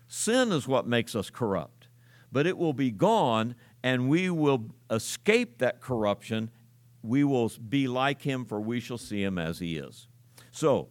[0.09, 1.89] Sin is what makes us corrupt,
[2.31, 6.51] but it will be gone, and we will escape that corruption
[7.03, 10.07] we will be like him, for we shall see him as he is.
[10.51, 10.89] So,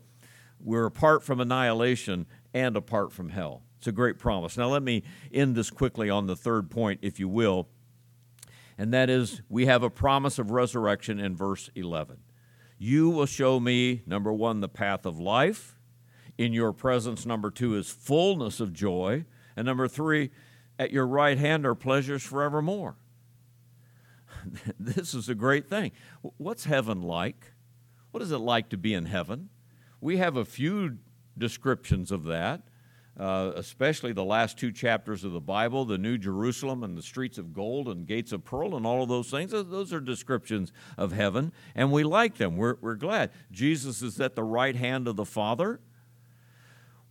[0.59, 3.63] we're apart from annihilation and apart from hell.
[3.77, 4.57] It's a great promise.
[4.57, 5.03] Now, let me
[5.33, 7.67] end this quickly on the third point, if you will,
[8.81, 12.17] and that is we have a promise of resurrection in verse 11.
[12.79, 15.77] You will show me, number one, the path of life.
[16.35, 19.25] In your presence, number two, is fullness of joy.
[19.55, 20.31] And number three,
[20.79, 22.95] at your right hand are pleasures forevermore.
[24.79, 25.91] this is a great thing.
[26.37, 27.53] What's heaven like?
[28.09, 29.49] What is it like to be in heaven?
[29.99, 30.97] We have a few
[31.37, 32.63] descriptions of that,
[33.19, 37.37] uh, especially the last two chapters of the Bible the New Jerusalem and the streets
[37.37, 39.51] of gold and gates of pearl and all of those things.
[39.51, 42.57] Those are descriptions of heaven, and we like them.
[42.57, 43.31] We're, we're glad.
[43.51, 45.79] Jesus is at the right hand of the Father.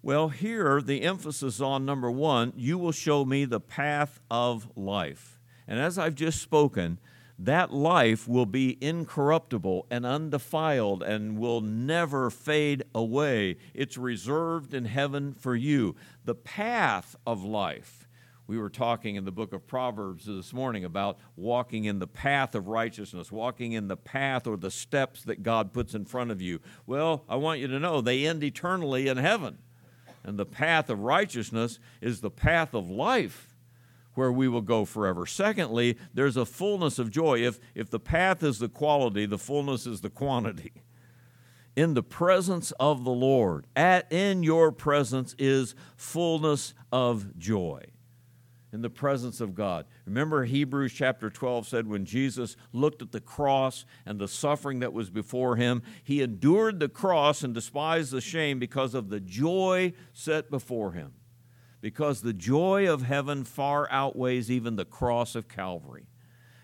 [0.03, 5.39] Well, here the emphasis on number one, you will show me the path of life.
[5.69, 6.99] And as I've just spoken,
[7.43, 13.57] that life will be incorruptible and undefiled and will never fade away.
[13.73, 15.97] It's reserved in heaven for you.
[16.27, 18.07] The path of life.
[18.47, 22.55] We were talking in the book of Proverbs this morning about walking in the path
[22.55, 26.43] of righteousness, walking in the path or the steps that God puts in front of
[26.43, 26.61] you.
[26.85, 29.59] Well, I want you to know they end eternally in heaven.
[30.25, 33.50] And the path of righteousness is the path of life
[34.15, 35.27] where we will go forever.
[35.27, 37.39] Secondly, there's a fullness of joy.
[37.39, 40.73] If, if the path is the quality, the fullness is the quantity.
[41.77, 47.85] In the presence of the Lord, at in your presence is fullness of joy.
[48.73, 49.87] In the presence of God.
[50.05, 54.93] Remember, Hebrews chapter 12 said when Jesus looked at the cross and the suffering that
[54.93, 59.93] was before him, he endured the cross and despised the shame because of the joy
[60.13, 61.15] set before him
[61.81, 66.07] because the joy of heaven far outweighs even the cross of Calvary.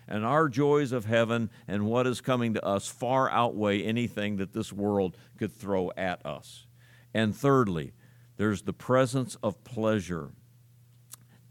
[0.07, 4.53] And our joys of heaven and what is coming to us far outweigh anything that
[4.53, 6.65] this world could throw at us.
[7.13, 7.93] And thirdly,
[8.37, 10.31] there's the presence of pleasure.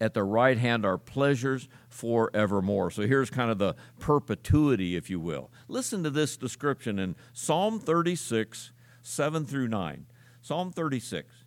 [0.01, 2.91] at the right hand are pleasures forevermore.
[2.91, 5.51] So here's kind of the perpetuity, if you will.
[5.69, 10.07] Listen to this description in Psalm 36, 7 through 9.
[10.43, 11.46] Psalm 36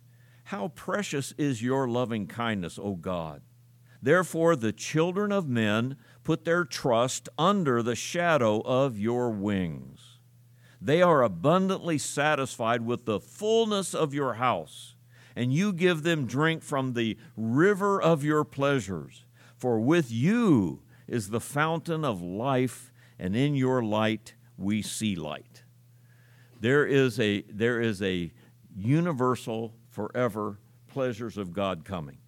[0.50, 3.42] How precious is your loving kindness, O God!
[4.02, 10.18] Therefore, the children of men put their trust under the shadow of your wings.
[10.80, 14.96] They are abundantly satisfied with the fullness of your house
[15.36, 19.24] and you give them drink from the river of your pleasures.
[19.56, 25.62] For with you is the fountain of life, and in your light we see light.
[26.58, 28.32] There is a, there is a
[28.76, 32.18] universal, forever pleasures of God coming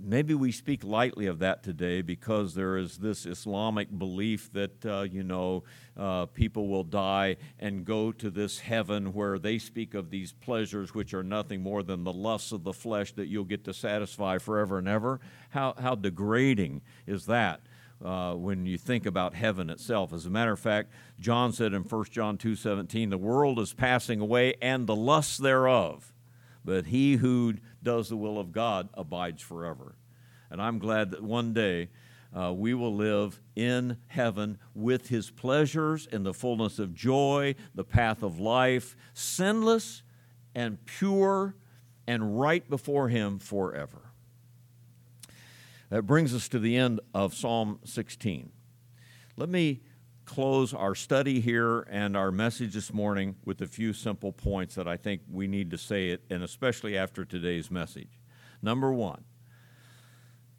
[0.00, 5.02] maybe we speak lightly of that today because there is this Islamic belief that, uh,
[5.02, 5.64] you know,
[5.96, 10.94] uh, people will die and go to this heaven where they speak of these pleasures
[10.94, 14.38] which are nothing more than the lusts of the flesh that you'll get to satisfy
[14.38, 15.20] forever and ever.
[15.50, 17.60] How, how degrading is that?
[18.04, 20.12] Uh, when you think about heaven itself.
[20.12, 24.20] As a matter of fact, John said in 1 John 2:17, "The world is passing
[24.20, 26.14] away and the lusts thereof,
[26.64, 29.96] but he who does the will of God abides forever.
[30.50, 31.88] And I'm glad that one day
[32.36, 37.84] uh, we will live in heaven with his pleasures in the fullness of joy, the
[37.84, 40.02] path of life, sinless
[40.54, 41.56] and pure
[42.06, 44.07] and right before him forever.
[45.90, 48.50] That brings us to the end of Psalm 16.
[49.36, 49.80] Let me
[50.26, 54.86] close our study here and our message this morning with a few simple points that
[54.86, 58.20] I think we need to say it, and especially after today's message.
[58.60, 59.24] Number one,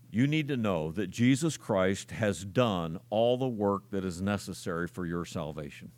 [0.09, 4.88] you need to know that Jesus Christ has done all the work that is necessary
[4.88, 5.91] for your salvation.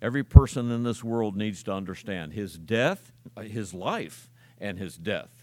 [0.00, 3.12] Every person in this world needs to understand his death,
[3.42, 5.41] his life, and his death,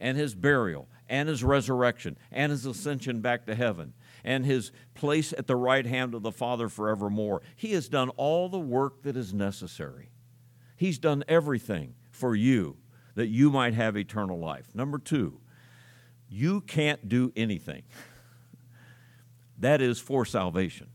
[0.00, 3.94] and his burial, and his resurrection, and his ascension back to heaven,
[4.24, 7.42] and his place at the right hand of the Father forevermore.
[7.56, 10.10] He has done all the work that is necessary.
[10.76, 12.76] He's done everything for you
[13.14, 14.74] that you might have eternal life.
[14.74, 15.40] Number two,
[16.28, 17.82] you can't do anything.
[19.60, 20.86] That is for salvation.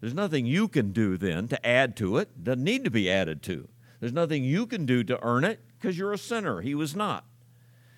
[0.00, 3.42] There's nothing you can do then to add to it, doesn't need to be added
[3.44, 3.68] to.
[4.00, 6.60] There's nothing you can do to earn it because you're a sinner.
[6.60, 7.24] He was not.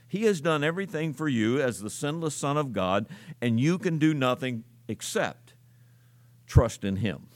[0.08, 3.06] He has done everything for you as the sinless Son of God,
[3.40, 5.54] and you can do nothing except
[6.46, 7.28] trust in Him.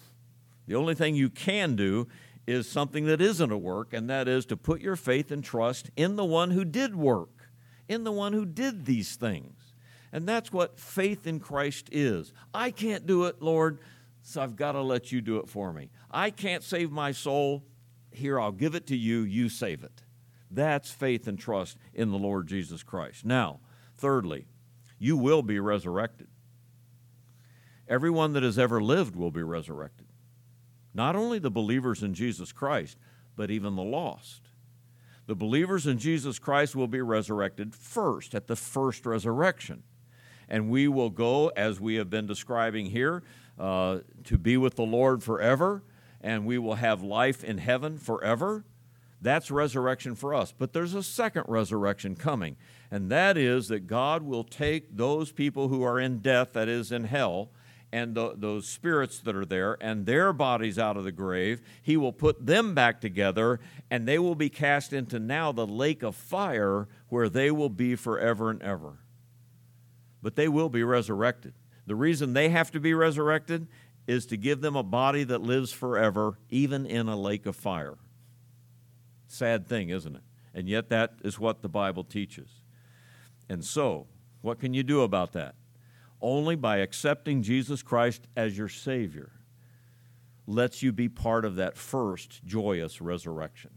[0.66, 2.08] The only thing you can do
[2.46, 5.90] is something that isn't a work, and that is to put your faith and trust
[5.96, 7.50] in the one who did work,
[7.88, 9.74] in the one who did these things.
[10.12, 12.32] And that's what faith in Christ is.
[12.52, 13.80] I can't do it, Lord,
[14.22, 15.90] so I've got to let you do it for me.
[16.10, 17.64] I can't save my soul.
[18.10, 19.20] Here, I'll give it to you.
[19.20, 20.01] You save it.
[20.52, 23.24] That's faith and trust in the Lord Jesus Christ.
[23.24, 23.60] Now,
[23.96, 24.46] thirdly,
[24.98, 26.28] you will be resurrected.
[27.88, 30.06] Everyone that has ever lived will be resurrected.
[30.94, 32.98] Not only the believers in Jesus Christ,
[33.34, 34.42] but even the lost.
[35.26, 39.84] The believers in Jesus Christ will be resurrected first, at the first resurrection.
[40.48, 43.22] And we will go, as we have been describing here,
[43.58, 45.82] uh, to be with the Lord forever,
[46.20, 48.64] and we will have life in heaven forever.
[49.22, 50.52] That's resurrection for us.
[50.56, 52.56] But there's a second resurrection coming,
[52.90, 56.90] and that is that God will take those people who are in death, that is,
[56.90, 57.50] in hell,
[57.92, 61.62] and the, those spirits that are there and their bodies out of the grave.
[61.82, 63.60] He will put them back together,
[63.90, 67.94] and they will be cast into now the lake of fire where they will be
[67.94, 68.98] forever and ever.
[70.20, 71.54] But they will be resurrected.
[71.86, 73.68] The reason they have to be resurrected
[74.08, 77.98] is to give them a body that lives forever, even in a lake of fire.
[79.32, 80.22] Sad thing, isn't it?
[80.54, 82.50] And yet, that is what the Bible teaches.
[83.48, 84.06] And so,
[84.42, 85.54] what can you do about that?
[86.20, 89.30] Only by accepting Jesus Christ as your Savior
[90.46, 93.70] lets you be part of that first joyous resurrection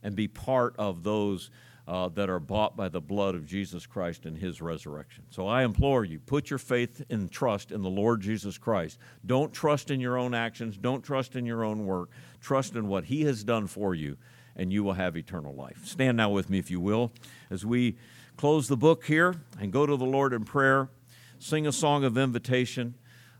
[0.00, 1.50] and be part of those
[1.88, 5.24] uh, that are bought by the blood of Jesus Christ and His resurrection.
[5.30, 9.00] So I implore you, put your faith and trust in the Lord Jesus Christ.
[9.26, 12.10] Don't trust in your own actions, don't trust in your own work.
[12.40, 14.16] Trust in what He has done for you
[14.56, 15.86] and you will have eternal life.
[15.86, 17.12] Stand now with me, if you will,
[17.50, 17.96] as we
[18.36, 20.88] close the book here and go to the Lord in prayer,
[21.38, 22.94] sing a song of invitation.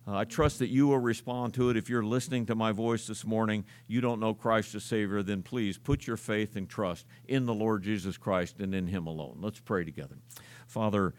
[0.07, 1.77] Uh, I trust that you will respond to it.
[1.77, 5.43] If you're listening to my voice this morning, you don't know Christ as Savior, then
[5.43, 9.39] please put your faith and trust in the Lord Jesus Christ and in Him alone.
[9.41, 10.19] Let's pray together.
[10.67, 11.15] Father,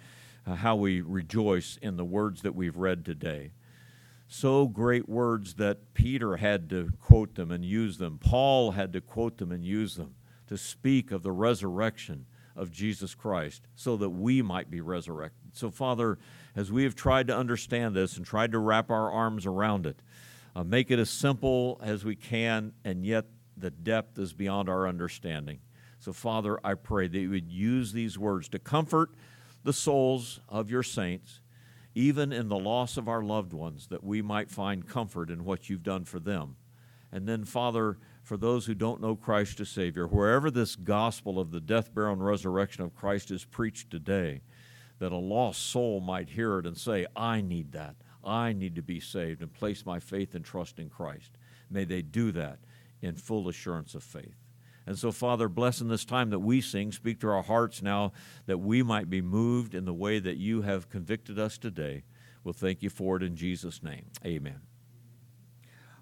[0.45, 3.51] uh, how we rejoice in the words that we've read today
[4.27, 8.17] so great words that Peter had to quote them and use them.
[8.19, 10.15] Paul had to quote them and use them
[10.47, 15.55] to speak of the resurrection of Jesus Christ so that we might be resurrected.
[15.55, 16.17] So, Father,
[16.55, 20.01] as we have tried to understand this and tried to wrap our arms around it,
[20.55, 23.25] uh, make it as simple as we can, and yet
[23.57, 25.59] the depth is beyond our understanding.
[25.99, 29.11] So, Father, I pray that you would use these words to comfort
[29.63, 31.41] the souls of your saints,
[31.95, 35.69] even in the loss of our loved ones, that we might find comfort in what
[35.69, 36.57] you've done for them.
[37.11, 41.51] And then, Father, for those who don't know Christ as Savior, wherever this gospel of
[41.51, 44.41] the death, burial, and resurrection of Christ is preached today,
[44.99, 47.95] that a lost soul might hear it and say, I need that.
[48.23, 51.31] I need to be saved and place my faith and trust in Christ.
[51.69, 52.59] May they do that
[53.01, 54.44] in full assurance of faith.
[54.87, 56.91] And so, Father, bless in this time that we sing.
[56.91, 58.13] Speak to our hearts now
[58.45, 62.03] that we might be moved in the way that you have convicted us today.
[62.43, 64.05] We'll thank you for it in Jesus' name.
[64.23, 64.61] Amen.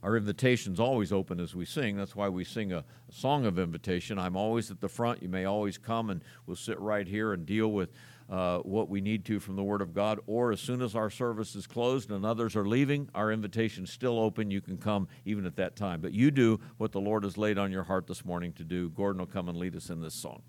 [0.03, 1.95] Our invitation's always open as we sing.
[1.95, 4.19] That's why we sing a, a, song of invitation.
[4.19, 5.23] I'm always at the front.
[5.23, 7.93] You may always come, and we'll sit right here and deal with
[8.29, 10.19] uh, what we need to from the Word of God.
[10.27, 14.19] Or as soon as our service is closed and others are leaving, our invitation's still
[14.19, 14.51] open.
[14.51, 16.01] You can come even at that time.
[16.01, 18.89] But you do what the Lord has laid on your heart this morning to do.
[18.89, 20.41] Gordon will come and lead us in this song.